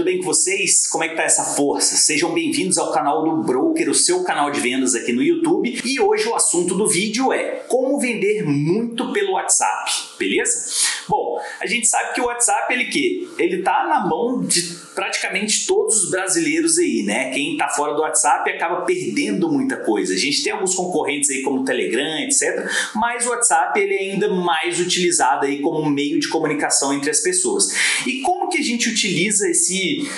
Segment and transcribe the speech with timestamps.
[0.00, 0.86] tudo bem com vocês?
[0.86, 1.94] Como é que tá essa força?
[1.94, 5.78] Sejam bem-vindos ao canal do Broker, o seu canal de vendas aqui no YouTube.
[5.84, 10.64] E hoje o assunto do vídeo é como vender muito pelo WhatsApp, beleza?
[11.10, 14.62] Bom, a gente sabe que o WhatsApp ele que ele tá na mão de
[14.94, 17.30] praticamente todos os brasileiros aí, né?
[17.30, 20.14] Quem tá fora do WhatsApp acaba perdendo muita coisa.
[20.14, 24.12] A gente tem alguns concorrentes aí como o Telegram, etc, mas o WhatsApp ele é
[24.12, 27.70] ainda mais utilizado aí como meio de comunicação entre as pessoas.
[28.06, 30.08] E como que a gente utiliza esse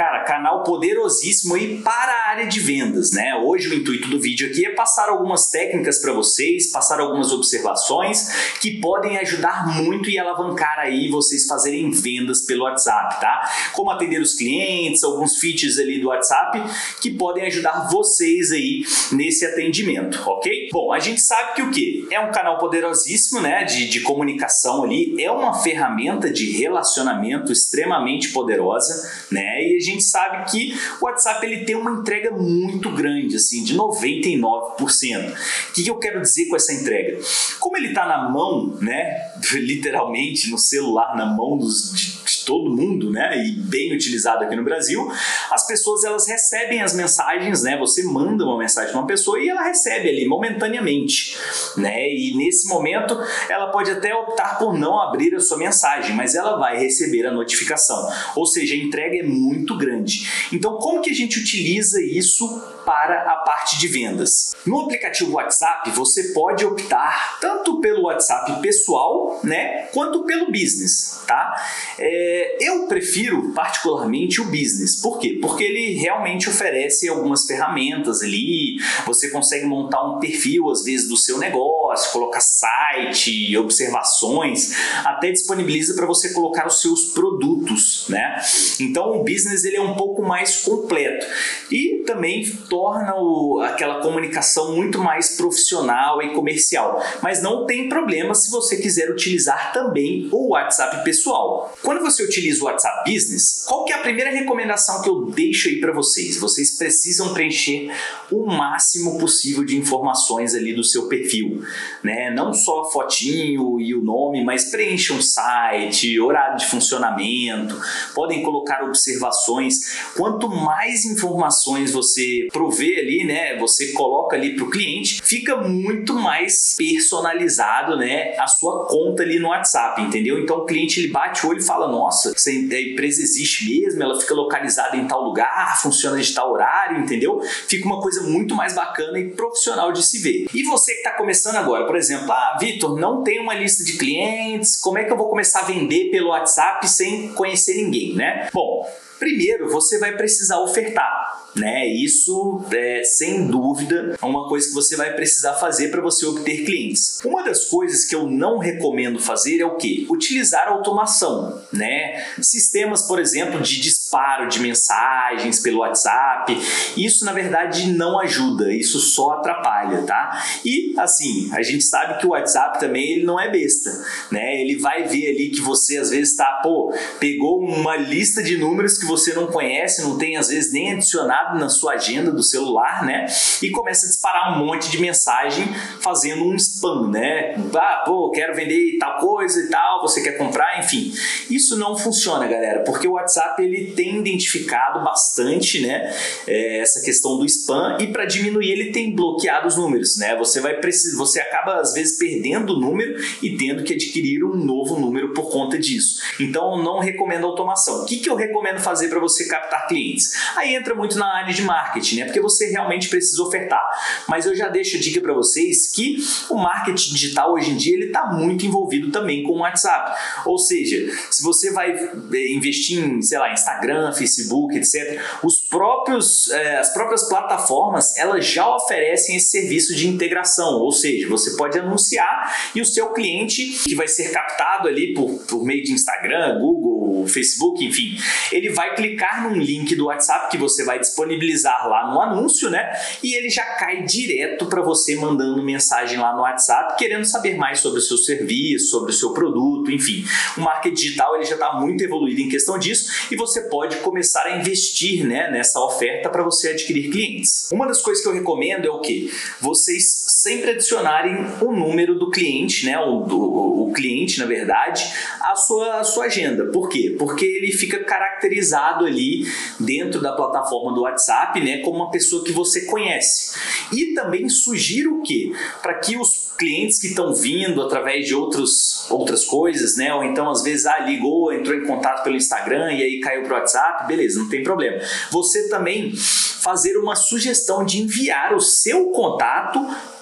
[0.00, 3.34] cara, canal poderosíssimo aí para a área de vendas, né?
[3.34, 8.54] Hoje o intuito do vídeo aqui é passar algumas técnicas para vocês, passar algumas observações
[8.62, 13.50] que podem ajudar muito e alavancar aí vocês fazerem vendas pelo WhatsApp, tá?
[13.74, 16.62] Como atender os clientes, alguns features ali do WhatsApp
[17.02, 20.70] que podem ajudar vocês aí nesse atendimento, ok?
[20.72, 22.08] Bom, a gente sabe que o que?
[22.10, 23.64] É um canal poderosíssimo, né?
[23.64, 29.62] De, de comunicação ali, é uma ferramenta de relacionamento extremamente poderosa, né?
[29.62, 33.74] E a gente sabe que o WhatsApp ele tem uma entrega muito grande, assim, de
[33.74, 35.32] 99%.
[35.70, 37.18] O que, eu quero dizer com essa entrega?
[37.58, 43.12] Como ele está na mão, né, literalmente no celular, na mão dos, de todo mundo,
[43.12, 45.08] né, e bem utilizado aqui no Brasil,
[45.52, 49.48] as pessoas elas recebem as mensagens, né, você manda uma mensagem para uma pessoa e
[49.48, 51.38] ela recebe ali momentaneamente,
[51.76, 53.16] né, e nesse momento
[53.48, 57.30] ela pode até optar por não abrir a sua mensagem, mas ela vai receber a
[57.30, 60.28] notificação, ou seja, a entrega é muito grande.
[60.52, 64.56] Então, como que a gente utiliza isso para a parte de vendas?
[64.66, 71.54] No aplicativo WhatsApp, você pode optar tanto pelo WhatsApp pessoal, né, quanto pelo business, tá?
[71.96, 74.96] É, eu prefiro particularmente o business.
[74.96, 75.38] Por quê?
[75.40, 78.76] Porque ele realmente oferece algumas ferramentas ali.
[79.06, 84.74] Você consegue montar um perfil às vezes do seu negócio, colocar site, observações,
[85.04, 88.40] até disponibiliza para você colocar os seus produtos, né?
[88.80, 91.26] Então, o business ele é um pouco mais completo
[91.70, 97.02] e também torna o, aquela comunicação muito mais profissional e comercial.
[97.22, 101.72] Mas não tem problema se você quiser utilizar também o WhatsApp pessoal.
[101.82, 105.68] Quando você utiliza o WhatsApp Business, qual que é a primeira recomendação que eu deixo
[105.68, 106.38] aí para vocês?
[106.38, 107.90] Vocês precisam preencher
[108.30, 111.62] o máximo possível de informações ali do seu perfil,
[112.02, 112.30] né?
[112.30, 117.80] Não só a fotinho e o nome, mas preencham um site, horário de funcionamento,
[118.14, 119.98] podem colocar observações.
[120.16, 126.14] Quanto mais informações você prover ali, né, você coloca ali para o cliente, fica muito
[126.14, 130.38] mais personalizado, né, a sua conta ali no WhatsApp, entendeu?
[130.38, 134.20] Então o cliente ele bate o olho e fala: Nossa, essa empresa existe mesmo, ela
[134.20, 137.40] fica localizada em tal lugar, funciona de tal horário, entendeu?
[137.40, 140.46] Fica uma coisa muito mais bacana e profissional de se ver.
[140.52, 143.94] E você que está começando agora, por exemplo, ah, Vitor, não tem uma lista de
[143.94, 148.48] clientes, como é que eu vou começar a vender pelo WhatsApp sem conhecer ninguém, né?
[148.52, 148.86] Bom,
[149.20, 151.86] primeiro você vai precisar ofertar né?
[151.86, 157.20] Isso é sem dúvida uma coisa que você vai precisar fazer para você obter clientes.
[157.24, 160.06] Uma das coisas que eu não recomendo fazer é o que?
[160.08, 162.24] Utilizar automação, né?
[162.40, 166.56] Sistemas, por exemplo, de disparo de mensagens pelo WhatsApp.
[166.96, 170.44] Isso na verdade não ajuda, isso só atrapalha, tá?
[170.64, 173.90] E assim, a gente sabe que o WhatsApp também ele não é besta,
[174.30, 174.60] né?
[174.60, 178.98] Ele vai ver ali que você às vezes tá, pô, pegou uma lista de números
[178.98, 183.04] que você não conhece, não tem às vezes nem adicionado na sua agenda do celular,
[183.04, 183.26] né?
[183.60, 185.66] E começa a disparar um monte de mensagem
[186.00, 187.54] fazendo um spam, né?
[187.74, 191.12] Ah, pô, quero vender tal coisa e tal, você quer comprar, enfim.
[191.50, 196.14] Isso não funciona, galera, porque o WhatsApp ele tem identificado bastante, né?
[196.46, 200.36] É, essa questão do spam e para diminuir ele tem bloqueado os números, né?
[200.36, 204.54] Você vai precisar, você acaba às vezes perdendo o número e tendo que adquirir um
[204.54, 206.20] novo número por conta disso.
[206.38, 208.02] Então, não recomendo automação.
[208.02, 210.32] O que, que eu recomendo fazer para você captar clientes?
[210.56, 212.24] Aí entra muito na área de marketing, né?
[212.24, 213.80] Porque você realmente precisa ofertar.
[214.28, 216.16] Mas eu já deixo a dica para vocês que
[216.48, 220.18] o marketing digital hoje em dia ele está muito envolvido também com o WhatsApp.
[220.44, 226.50] Ou seja, se você vai eh, investir em, sei lá, Instagram, Facebook, etc., os próprios,
[226.50, 230.80] eh, as próprias plataformas elas já oferecem esse serviço de integração.
[230.80, 235.30] Ou seja, você pode anunciar e o seu cliente que vai ser captado ali por,
[235.46, 238.16] por meio de Instagram, Google, Facebook, enfim,
[238.52, 242.92] ele vai clicar num link do WhatsApp que você vai disponibilizar lá no anúncio, né?
[243.22, 247.80] E ele já cai direto para você mandando mensagem lá no WhatsApp, querendo saber mais
[247.80, 250.24] sobre o seu serviço, sobre o seu produto, enfim.
[250.56, 254.44] O marketing digital ele já está muito evoluído em questão disso e você pode começar
[254.44, 257.68] a investir, né, nessa oferta para você adquirir clientes.
[257.72, 259.30] Uma das coisas que eu recomendo é o que
[259.60, 265.04] vocês sempre adicionarem o número do cliente, né, o, do, o cliente na verdade,
[265.40, 266.66] a sua, a sua agenda.
[266.66, 266.88] Por
[267.18, 269.44] Porque ele fica caracterizado ali
[269.78, 273.58] dentro da plataforma do WhatsApp, né, como uma pessoa que você conhece.
[273.92, 275.52] E também sugiro o quê?
[275.82, 280.50] Para que os clientes que estão vindo através de outros, outras coisas, né, ou então
[280.50, 284.38] às vezes ah, ligou, entrou em contato pelo Instagram e aí caiu pro WhatsApp, beleza,
[284.38, 284.98] não tem problema.
[285.30, 289.80] Você também fazer uma sugestão de enviar o seu contato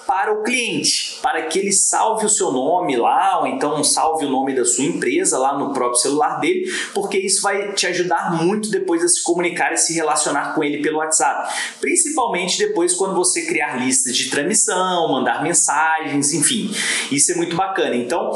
[0.09, 4.29] para o cliente, para que ele salve o seu nome lá, ou então salve o
[4.29, 8.71] nome da sua empresa lá no próprio celular dele, porque isso vai te ajudar muito
[8.71, 11.53] depois a se comunicar e se relacionar com ele pelo WhatsApp.
[11.79, 16.73] Principalmente depois quando você criar listas de transmissão, mandar mensagens, enfim.
[17.11, 17.95] Isso é muito bacana.
[17.95, 18.31] Então,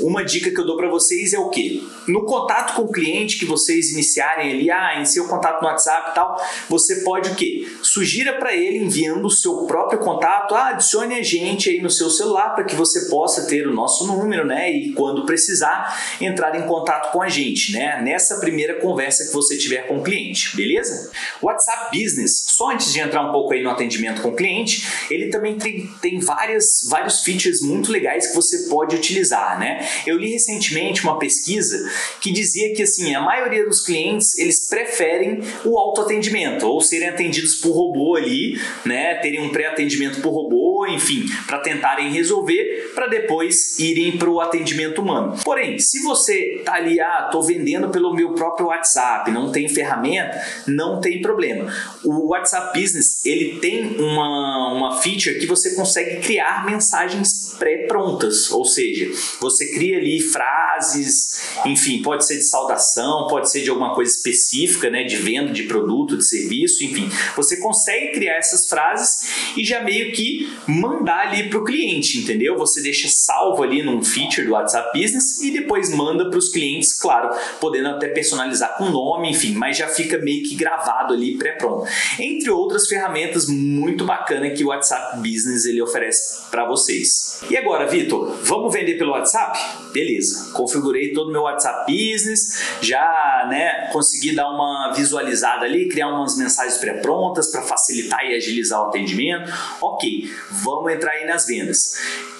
[0.00, 1.86] uma dica que eu dou para vocês é o que?
[2.06, 6.10] No contato com o cliente que vocês iniciarem ali, ah, iniciei o contato no WhatsApp
[6.10, 7.70] e tal, você pode o que?
[7.82, 12.10] Sugira para ele enviando o seu próprio contato, ah, adicione a gente aí no seu
[12.10, 14.70] celular para que você possa ter o nosso número, né?
[14.70, 18.00] E quando precisar, entrar em contato com a gente, né?
[18.02, 21.10] Nessa primeira conversa que você tiver com o cliente, beleza?
[21.42, 25.28] WhatsApp Business, só antes de entrar um pouco aí no atendimento com o cliente, ele
[25.28, 29.86] também tem, tem várias, vários features muito legais que você pode utilizar, né?
[30.06, 35.40] Eu li recentemente uma pesquisa que dizia que assim, a maioria dos clientes, eles preferem
[35.64, 39.14] o autoatendimento, ou serem atendidos por robô ali, né?
[39.16, 45.00] Terem um pré-atendimento por robô, enfim, para tentarem resolver, para depois irem para o atendimento
[45.00, 45.36] humano.
[45.44, 50.40] Porém, se você tá ali, ah, tô vendendo pelo meu próprio WhatsApp, não tem ferramenta,
[50.66, 51.72] não tem problema.
[52.04, 58.64] O WhatsApp Business ele tem uma, uma feature que você consegue criar mensagens pré-prontas, ou
[58.64, 59.10] seja,
[59.40, 64.88] você cria ali frases, enfim, pode ser de saudação, pode ser de alguma coisa específica,
[64.90, 69.82] né, de venda de produto, de serviço, enfim, você consegue criar essas frases e já
[69.82, 72.56] meio que mandar ali para o cliente, entendeu?
[72.58, 76.92] Você deixa salvo ali num feature do WhatsApp Business e depois manda para os clientes,
[76.92, 81.86] claro, podendo até personalizar com nome, enfim, mas já fica meio que gravado ali pré-pronto.
[82.18, 87.40] Entre outras ferramentas muito bacanas que o WhatsApp Business ele oferece para vocês.
[87.50, 89.58] E agora, Vitor, vamos vender pelo WhatsApp?
[89.92, 96.08] Beleza, configurei todo o meu WhatsApp Business, já né, consegui dar uma visualizada ali, criar
[96.08, 99.50] umas mensagens pré-prontas para facilitar e agilizar o atendimento.
[99.80, 101.96] Ok, vamos entrar aí nas vendas.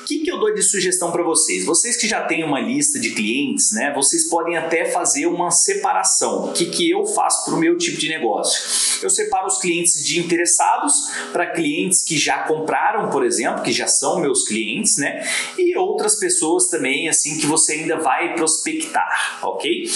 [0.09, 1.67] Que, que eu dou de sugestão para vocês?
[1.67, 3.93] Vocês que já têm uma lista de clientes, né?
[3.95, 6.47] Vocês podem até fazer uma separação.
[6.47, 9.05] O que, que eu faço para o meu tipo de negócio?
[9.05, 10.95] Eu separo os clientes de interessados
[11.31, 15.23] para clientes que já compraram, por exemplo, que já são meus clientes, né?
[15.59, 19.91] E outras pessoas também, assim, que você ainda vai prospectar, ok?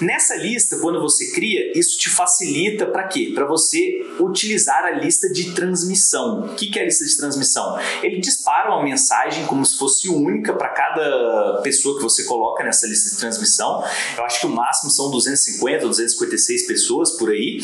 [0.00, 3.32] Nessa lista, quando você cria, isso te facilita para quê?
[3.34, 6.46] Para você utilizar a lista de transmissão.
[6.46, 7.78] O que é a lista de transmissão?
[8.02, 12.86] Ele dispara uma mensagem como se fosse única para cada pessoa que você coloca nessa
[12.86, 13.82] lista de transmissão.
[14.16, 17.58] Eu acho que o máximo são 250 ou 256 pessoas por aí,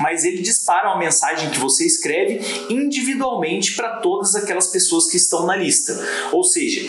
[0.00, 2.40] mas ele dispara uma mensagem que você escreve
[2.70, 5.94] individualmente para todas aquelas pessoas que estão na lista.
[6.32, 6.88] Ou seja,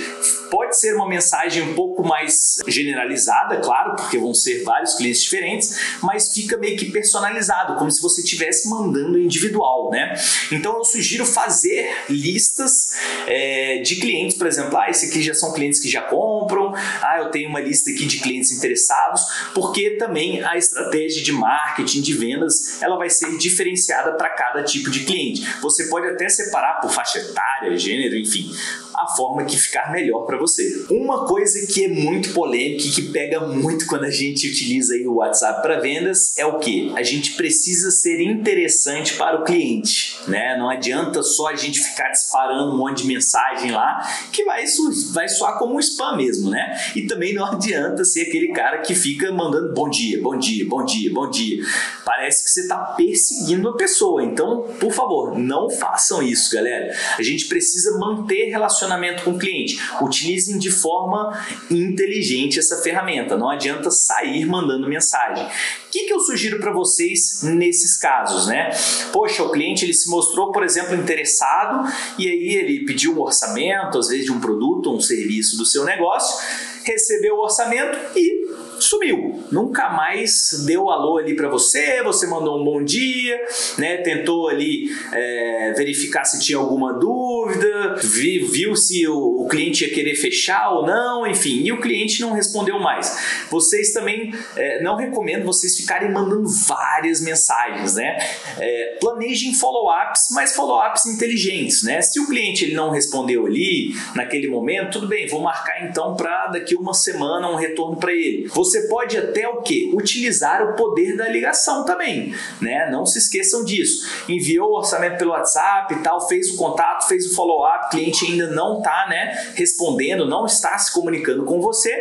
[0.49, 5.23] pode ser uma mensagem um pouco mais generalizada, claro, porque vão ser vários vários clientes
[5.23, 10.13] diferentes, mas fica meio que personalizado, como se você estivesse mandando individual, né?
[10.51, 12.95] Então eu sugiro fazer listas
[13.27, 17.17] é, de clientes, por exemplo, ah, esse aqui já são clientes que já compram, ah,
[17.19, 19.21] eu tenho uma lista aqui de clientes interessados,
[19.53, 24.89] porque também a estratégia de marketing, de vendas, ela vai ser diferenciada para cada tipo
[24.89, 25.43] de cliente.
[25.61, 28.51] Você pode até separar por faixa etária, gênero, enfim,
[28.97, 30.85] a forma que ficar melhor para você.
[30.89, 35.15] Uma coisa que é muito polêmica e que pega muito quando a gente utiliza o
[35.15, 36.91] WhatsApp para vendas é o que?
[36.95, 40.57] A gente precisa ser interessante para o cliente, né?
[40.57, 43.99] Não adianta só a gente ficar disparando um monte de mensagem lá
[44.31, 44.63] que vai,
[45.11, 46.79] vai soar como um spam mesmo, né?
[46.95, 50.85] E também não adianta ser aquele cara que fica mandando bom dia, bom dia, bom
[50.85, 51.63] dia, bom dia.
[52.05, 54.23] Parece que você está perseguindo a pessoa.
[54.23, 56.95] Então, por favor, não façam isso, galera.
[57.17, 59.79] A gente precisa manter relacionamento relacionamento com o cliente.
[60.01, 61.37] Utilizem de forma
[61.69, 63.37] inteligente essa ferramenta.
[63.37, 65.45] Não adianta sair mandando mensagem.
[65.45, 65.49] O
[65.91, 68.69] que, que eu sugiro para vocês nesses casos, né?
[69.11, 73.97] Poxa, o cliente ele se mostrou, por exemplo, interessado e aí ele pediu um orçamento,
[73.97, 76.35] às vezes de um produto ou um serviço do seu negócio,
[76.83, 78.45] recebeu o orçamento e
[78.79, 79.43] sumiu.
[79.51, 83.39] Nunca mais deu alô ali para você, você mandou um bom dia,
[83.77, 83.97] né?
[83.97, 89.93] Tentou ali é, verificar se tinha alguma dúvida, viu, viu se o, o, cliente ia
[89.93, 93.45] querer fechar ou não, enfim, e o cliente não respondeu mais.
[93.49, 98.17] Vocês também é, não recomendo vocês ficarem mandando várias mensagens, né?
[98.59, 102.01] É, planejem follow-ups, mas follow-ups inteligentes, né?
[102.01, 106.47] Se o cliente ele não respondeu ali naquele momento, tudo bem, vou marcar então para
[106.47, 108.47] daqui uma semana um retorno para ele.
[108.47, 109.91] Você Você pode até o que?
[109.93, 112.89] Utilizar o poder da ligação também, né?
[112.91, 114.05] Não se esqueçam disso.
[114.27, 118.47] Enviou o orçamento pelo WhatsApp e tal, fez o contato, fez o follow-up, cliente ainda
[118.47, 121.93] não está, né, respondendo, não está se comunicando com você.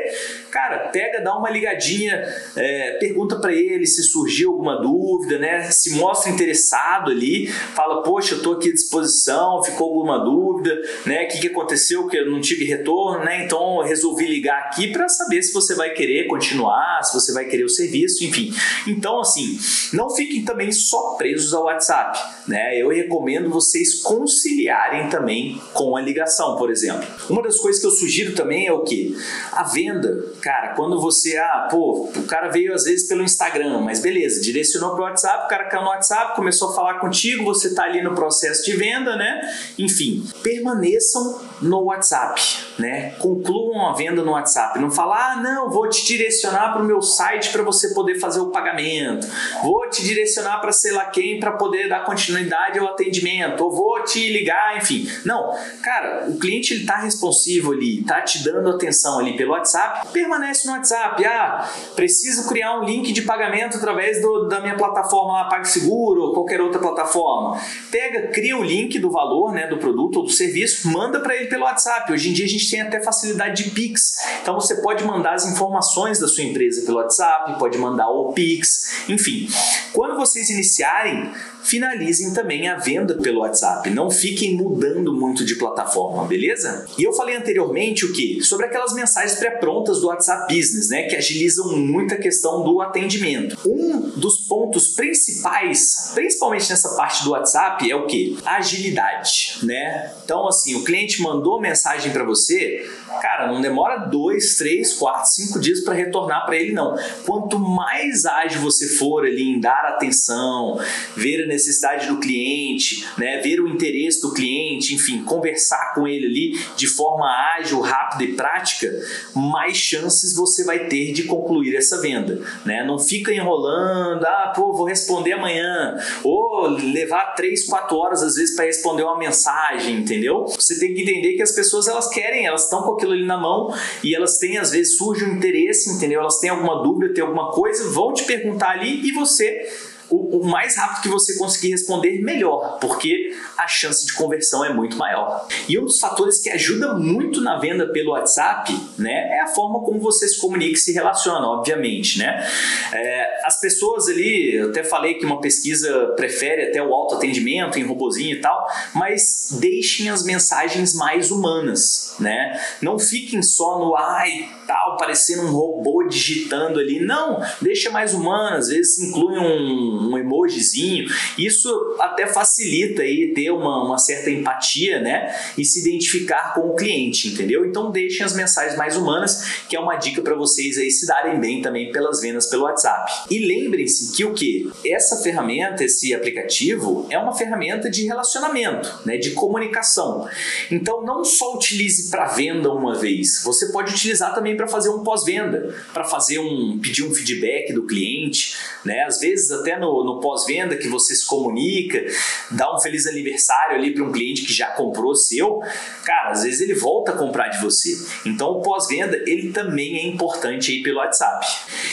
[0.50, 2.22] Cara, pega, dá uma ligadinha,
[2.56, 5.62] é, pergunta para ele se surgiu alguma dúvida, né?
[5.70, 11.24] Se mostra interessado ali, fala, poxa, eu estou aqui à disposição, ficou alguma dúvida, né?
[11.24, 13.44] O que, que aconteceu que eu não tive retorno, né?
[13.44, 16.53] Então resolvi ligar aqui para saber se você vai querer continuar,
[17.02, 18.52] se você vai querer o serviço, enfim.
[18.86, 19.58] Então, assim,
[19.92, 22.18] não fiquem também só presos ao WhatsApp,
[22.48, 22.80] né?
[22.80, 27.06] Eu recomendo vocês conciliarem também com a ligação, por exemplo.
[27.28, 29.16] Uma das coisas que eu sugiro também é o que?
[29.52, 30.32] A venda.
[30.40, 34.90] Cara, quando você, ah, pô, o cara veio às vezes pelo Instagram, mas beleza, direcionou
[34.90, 38.02] para o WhatsApp, o cara caiu no WhatsApp, começou a falar contigo, você está ali
[38.02, 39.40] no processo de venda, né?
[39.78, 42.40] Enfim, permaneçam no WhatsApp,
[42.78, 43.10] né?
[43.18, 44.78] Concluam a venda no WhatsApp.
[44.78, 48.40] Não falar, ah, não, vou te direcionar para o meu site para você poder fazer
[48.40, 49.26] o pagamento,
[49.62, 54.02] vou te direcionar para sei lá quem para poder dar continuidade ao atendimento, ou vou
[54.04, 55.08] te ligar, enfim.
[55.24, 60.08] Não, cara, o cliente ele tá responsivo ali, tá te dando atenção ali pelo WhatsApp,
[60.08, 61.24] permanece no WhatsApp.
[61.24, 66.34] Ah, preciso criar um link de pagamento através do, da minha plataforma lá, PagSeguro ou
[66.34, 67.60] qualquer outra plataforma.
[67.90, 71.43] Pega, cria o link do valor, né, do produto ou do serviço, manda para ele
[71.46, 72.12] pelo WhatsApp.
[72.12, 74.16] Hoje em dia a gente tem até facilidade de Pix.
[74.42, 79.04] Então você pode mandar as informações da sua empresa pelo WhatsApp, pode mandar o Pix,
[79.08, 79.48] enfim.
[79.92, 81.32] Quando vocês iniciarem
[81.64, 83.88] finalizem também a venda pelo WhatsApp.
[83.90, 86.86] Não fiquem mudando muito de plataforma, beleza?
[86.96, 88.42] E eu falei anteriormente o que?
[88.42, 91.04] Sobre aquelas mensagens pré-prontas do WhatsApp Business, né?
[91.04, 93.56] Que agilizam muito a questão do atendimento.
[93.66, 98.36] Um dos pontos principais, principalmente nessa parte do WhatsApp, é o que?
[98.44, 100.12] Agilidade, né?
[100.24, 102.88] Então, assim, o cliente mandou mensagem para você,
[103.20, 106.96] cara, não demora dois, três, quatro, cinco dias para retornar para ele, não.
[107.26, 110.78] Quanto mais ágil você for ali em dar atenção,
[111.16, 116.26] ver a necessidade do cliente, né, ver o interesse do cliente, enfim, conversar com ele
[116.26, 117.26] ali de forma
[117.58, 118.92] ágil, rápida e prática,
[119.34, 122.40] mais chances você vai ter de concluir essa venda.
[122.64, 122.84] Né?
[122.84, 128.54] Não fica enrolando, ah, pô, vou responder amanhã, ou levar 3, 4 horas às vezes
[128.54, 130.44] para responder uma mensagem, entendeu?
[130.46, 133.36] Você tem que entender que as pessoas elas querem, elas estão com aquilo ali na
[133.38, 136.20] mão e elas têm, às vezes, surge um interesse, entendeu?
[136.20, 139.66] Elas têm alguma dúvida, têm alguma coisa, vão te perguntar ali e você
[140.14, 144.72] o, o, mais rápido que você conseguir responder, melhor, porque a chance de conversão é
[144.72, 145.46] muito maior.
[145.68, 149.80] E um dos fatores que ajuda muito na venda pelo WhatsApp, né, é a forma
[149.80, 152.46] como você se comunica e se relaciona, obviamente, né?
[152.92, 157.84] É, as pessoas ali, eu até falei que uma pesquisa prefere até o autoatendimento em
[157.84, 162.60] robozinho e tal, mas deixem as mensagens mais humanas, né?
[162.80, 167.00] Não fiquem só no ai, tal, parecendo um robô digitando ali.
[167.00, 171.06] Não, deixa mais humano, às vezes inclui um, um emojizinho.
[171.38, 175.34] Isso até facilita aí ter uma, uma certa empatia, né?
[175.56, 177.64] E se identificar com o cliente, entendeu?
[177.64, 181.40] Então deixem as mensagens mais humanas, que é uma dica para vocês aí se darem
[181.40, 183.12] bem também pelas vendas pelo WhatsApp.
[183.30, 184.70] E lembrem-se que o que?
[184.84, 189.16] Essa ferramenta, esse aplicativo, é uma ferramenta de relacionamento, né?
[189.16, 190.28] De comunicação.
[190.70, 195.02] Então não só utilize para venda uma vez, você pode utilizar também para fazer um
[195.02, 199.04] pós-venda, para fazer um pedir um feedback do cliente, né?
[199.04, 202.04] Às vezes até no, no pós-venda que você se comunica,
[202.50, 205.60] dá um feliz aniversário ali para um cliente que já comprou seu,
[206.04, 207.96] cara, às vezes ele volta a comprar de você.
[208.26, 211.46] Então o pós-venda ele também é importante aí pelo WhatsApp.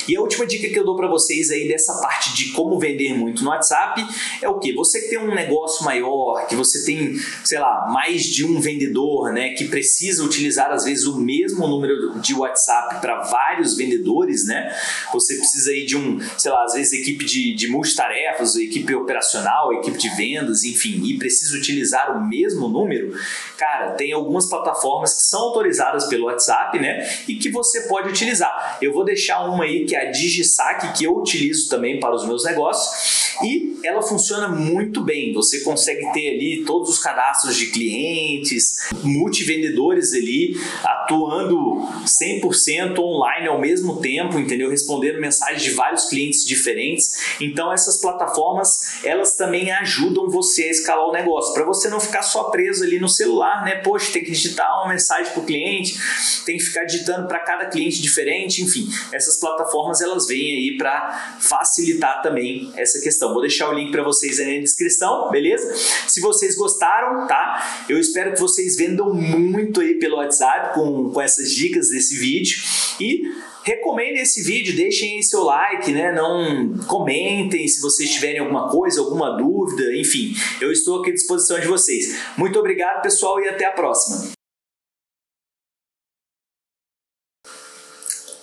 [0.07, 3.13] E a última dica que eu dou para vocês aí dessa parte de como vender
[3.13, 4.05] muito no WhatsApp
[4.41, 4.73] é o que?
[4.73, 9.31] Você que tem um negócio maior, que você tem, sei lá, mais de um vendedor,
[9.31, 14.73] né, que precisa utilizar às vezes o mesmo número de WhatsApp para vários vendedores, né?
[15.13, 19.73] Você precisa aí de um, sei lá, às vezes equipe de, de multitarefas, equipe operacional,
[19.73, 23.13] equipe de vendas, enfim, e precisa utilizar o mesmo número.
[23.57, 27.07] Cara, tem algumas plataformas que são autorizadas pelo WhatsApp, né?
[27.27, 28.77] E que você pode utilizar.
[28.81, 32.25] Eu vou deixar uma aí que é a DigiSac, que eu utilizo também para os
[32.25, 35.33] meus negócios e ela funciona muito bem.
[35.33, 43.59] Você consegue ter ali todos os cadastros de clientes, multivendedores ali atuando 100% online ao
[43.59, 44.69] mesmo tempo, entendeu?
[44.69, 47.35] Respondendo mensagens de vários clientes diferentes.
[47.41, 52.21] Então essas plataformas, elas também ajudam você a escalar o negócio, para você não ficar
[52.21, 53.75] só preso ali no celular, né?
[53.75, 55.97] Poxa, tem que digitar uma mensagem para o cliente,
[56.45, 58.87] tem que ficar digitando para cada cliente diferente, enfim.
[59.11, 63.33] Essas plataformas plataformas elas vêm aí para facilitar também essa questão.
[63.33, 65.73] Vou deixar o link para vocês aí na descrição, beleza?
[66.07, 67.85] Se vocês gostaram, tá?
[67.89, 72.61] Eu espero que vocês vendam muito aí pelo WhatsApp com, com essas dicas desse vídeo
[72.99, 76.11] e Recomendem esse vídeo, deixem aí seu like, né?
[76.11, 81.59] Não comentem se vocês tiverem alguma coisa, alguma dúvida, enfim, eu estou aqui à disposição
[81.59, 82.07] de vocês.
[82.35, 84.31] Muito obrigado, pessoal, e até a próxima.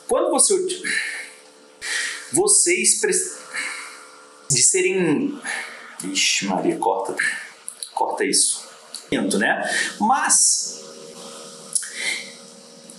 [0.09, 0.54] Quando você
[2.32, 3.00] vocês
[4.50, 5.40] de serem
[6.04, 7.16] Ixi, Maria, corta.
[7.92, 8.66] Corta isso.
[9.11, 9.70] Né?
[9.99, 10.85] Mas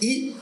[0.02, 0.36] e